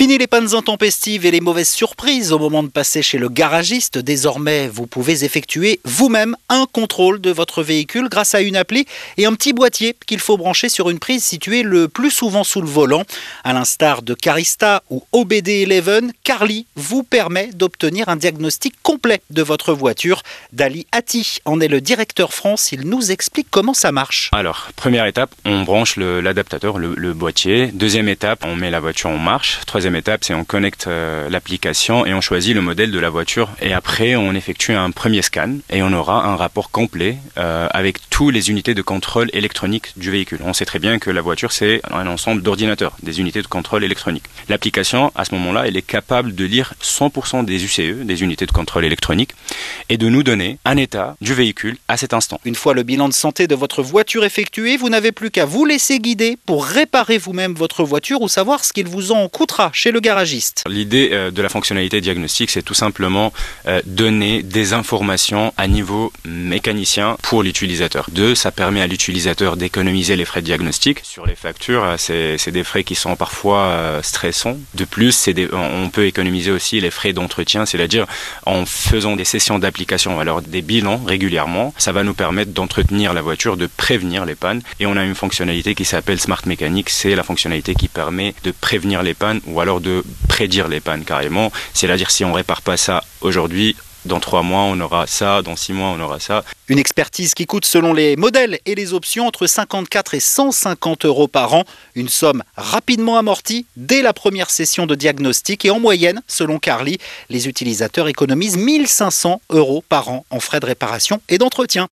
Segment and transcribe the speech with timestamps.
[0.00, 3.98] Fini les pannes intempestives et les mauvaises surprises au moment de passer chez le garagiste.
[3.98, 8.86] Désormais, vous pouvez effectuer vous-même un contrôle de votre véhicule grâce à une appli
[9.18, 12.62] et un petit boîtier qu'il faut brancher sur une prise située le plus souvent sous
[12.62, 13.02] le volant.
[13.44, 19.74] À l'instar de Carista ou OBD11, Carly vous permet d'obtenir un diagnostic complet de votre
[19.74, 20.22] voiture.
[20.54, 22.72] Dali Atti en est le directeur France.
[22.72, 24.30] Il nous explique comment ça marche.
[24.32, 27.66] Alors, première étape, on branche l'adaptateur, le, le boîtier.
[27.66, 32.06] Deuxième étape, on met la voiture en marche troisième étape, c'est on connecte euh, l'application
[32.06, 33.50] et on choisit le modèle de la voiture.
[33.60, 37.98] Et après, on effectue un premier scan et on aura un rapport complet euh, avec
[38.10, 40.40] toutes les unités de contrôle électronique du véhicule.
[40.44, 43.84] On sait très bien que la voiture, c'est un ensemble d'ordinateurs, des unités de contrôle
[43.84, 44.24] électronique.
[44.48, 48.52] L'application, à ce moment-là, elle est capable de lire 100% des UCE, des unités de
[48.52, 49.30] contrôle électronique,
[49.88, 52.40] et de nous donner un état du véhicule à cet instant.
[52.44, 55.64] Une fois le bilan de santé de votre voiture effectué, vous n'avez plus qu'à vous
[55.64, 59.92] laisser guider pour réparer vous-même votre voiture ou savoir ce qu'il vous en coûtera chez
[59.92, 60.64] le garagiste.
[60.68, 63.32] L'idée euh, de la fonctionnalité diagnostique, c'est tout simplement
[63.66, 68.06] euh, donner des informations à niveau mécanicien pour l'utilisateur.
[68.10, 71.00] Deux, ça permet à l'utilisateur d'économiser les frais de diagnostic.
[71.02, 74.58] Sur les factures, euh, c'est des frais qui sont parfois stressants.
[74.74, 78.06] De plus, on peut économiser aussi les frais d'entretien, c'est-à-dire
[78.46, 81.74] en faisant des sessions d'application, alors des bilans régulièrement.
[81.78, 84.62] Ça va nous permettre d'entretenir la voiture, de prévenir les pannes.
[84.80, 86.90] Et on a une fonctionnalité qui s'appelle Smart Mécanique.
[86.90, 91.04] C'est la fonctionnalité qui permet de prévenir les pannes ou alors de prédire les pannes
[91.04, 91.52] carrément.
[91.74, 95.74] C'est-à-dire si on répare pas ça aujourd'hui, dans trois mois, on aura ça, dans six
[95.74, 96.42] mois, on aura ça.
[96.68, 101.28] Une expertise qui coûte, selon les modèles et les options, entre 54 et 150 euros
[101.28, 101.64] par an.
[101.94, 105.66] Une somme rapidement amortie dès la première session de diagnostic.
[105.66, 106.96] Et en moyenne, selon Carly,
[107.28, 111.88] les utilisateurs économisent 1500 euros par an en frais de réparation et d'entretien.